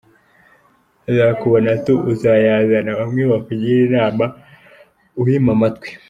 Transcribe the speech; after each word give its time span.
Bazakubona 1.03 1.71
tu, 1.85 1.93
uyazana, 2.09 2.91
bamwe 2.99 3.23
bakugire 3.31 3.81
inama 3.89 4.25
ubime 5.19 5.51
amatwi. 5.55 5.87